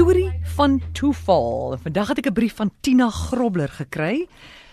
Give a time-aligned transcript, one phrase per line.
[0.00, 1.76] storie van toeval.
[1.82, 4.28] Vandag het ek 'n brief van Tina Grobler gekry.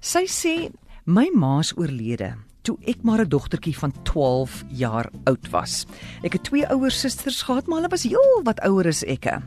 [0.00, 0.70] Sy sê
[1.04, 5.86] my ma's oorlede toe ek maar 'n dogtertjie van 12 jaar oud was.
[6.22, 9.42] Ek het twee ouer susters gehad, maar hulle was heel wat ouer as ek.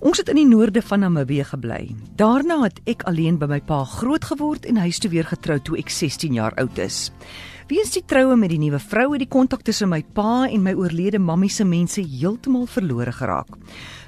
[0.00, 1.94] Ons het in die noorde van Namibië gebly.
[2.16, 5.64] Daarna het ek alleen by my pa groot geword en hy is toe weer getroud
[5.64, 7.10] toe ek 16 jaar oud is.
[7.70, 10.72] Weens die troue met die nuwe vrou het die kontak tussen my pa en my
[10.74, 13.54] oorlede mammie se mense heeltemal verlore geraak.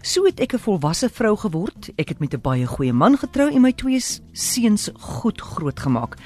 [0.02, 1.90] So het ek 'n volwasse vrou geword.
[1.96, 4.00] Ek het met 'n baie goeie man getrou en my twee
[4.32, 6.16] seuns goed grootgemaak.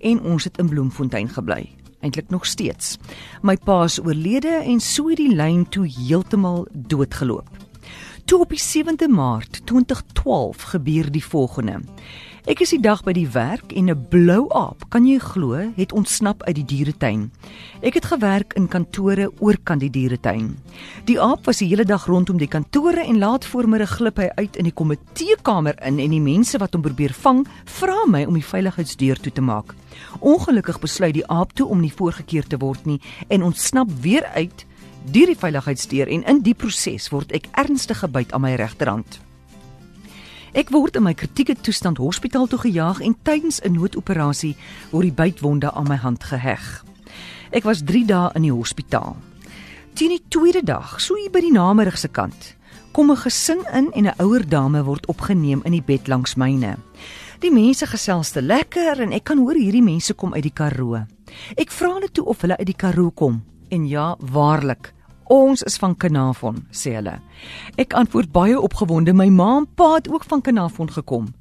[0.00, 2.98] En ons het in Bloemfontein gebly, eintlik nog steeds.
[3.42, 7.48] My pa is oorlede en so het die lyn toe heeltemal doodgeloop.
[8.24, 11.80] Toe op die 7de Maart 2012 gebeur die volgende.
[12.46, 15.92] Ek is die dag by die werk en 'n blou aap, kan jy glo, het
[15.92, 17.32] ontsnap uit die dieretuin.
[17.82, 20.54] Ek het gewerk in kantore oorkant die dieretuin.
[21.06, 24.56] Die aap was die hele dag rondom die kantore en laat voormiddag glip hy uit
[24.56, 28.46] in die komiteekamer in en die mense wat hom probeer vang, vra my om die
[28.46, 29.74] veiligheidsdeur toe te maak.
[30.20, 34.66] Ongelukkig besluit die aap toe om nie voorgekeer te word nie en ontsnap weer uit
[35.10, 39.18] deur die veiligheidsdeur en in die proses word ek ernstig gebyt aan my regterhand.
[40.56, 44.56] Ek word in my kritieke toestand hospitaal toe gejaag en tydens 'n noodoperasie
[44.88, 46.84] word die bytwonde aan my hand geheg.
[47.52, 49.16] Ek was 3 dae in die hospitaal.
[49.92, 52.56] Teen die tweede dag, so hier by die namerigse kant,
[52.92, 56.76] kom 'n gesin in en 'n ouer dame word opgeneem in die bed langs myne.
[57.40, 61.04] Die mense gesels te lekker en ek kan hoor hierdie mense kom uit die Karoo.
[61.56, 63.42] Ek vra hulle toe of hulle uit die Karoo kom.
[63.68, 64.92] En ja, waarlik,
[65.26, 67.16] Ons is van Kanafon, sê hulle.
[67.82, 71.32] Ek antwoord baie opgewonde, my ma en pa het ook van Kanafon gekom.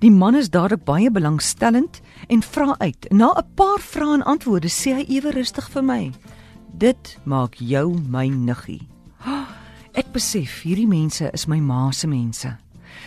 [0.00, 2.00] Die man is dadelik baie belangstellend
[2.32, 3.10] en vra uit.
[3.10, 6.12] Na 'n paar vrae en antwoorde sê hy ewe rustig vir my:
[6.78, 8.88] "Dit maak jou my niggie."
[9.92, 12.56] Ek besef hierdie mense is my ma se mense.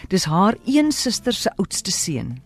[0.10, 2.42] Dis haar een suster se oudste seun.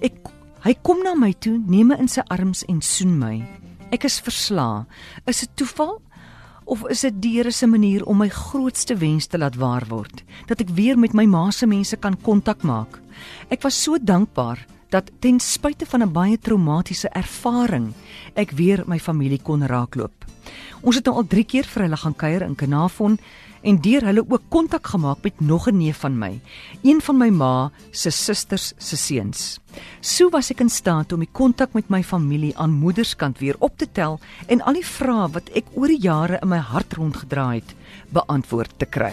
[0.00, 0.14] Ek
[0.64, 3.42] hy kom na my toe, neem my in sy arms en soen my.
[3.90, 4.86] Ek is verslae.
[5.26, 6.00] Is dit toeval?
[6.70, 10.22] Of is dit die Here se manier om my grootste wens te laat waar word
[10.46, 13.00] dat ek weer met my ma se mense kan kontak maak?
[13.50, 17.92] Ek was so dankbaar dat ten spyte van 'n baie traumatiese ervaring
[18.34, 20.24] ek weer my familie kon raakloop
[20.82, 23.18] ons het nou al 3 keer vir hulle gaan kuier in Kanafon
[23.62, 26.40] en deur hulle ook kontak gemaak met nog 'n neef van my,
[26.82, 29.58] een van my ma se susters se seuns.
[30.00, 33.76] So was ek in staat om die kontak met my familie aan moederskant weer op
[33.76, 37.52] te tel en al die vrae wat ek oor die jare in my hart rondgedra
[37.52, 37.74] het,
[38.08, 39.08] beantwoord te kry.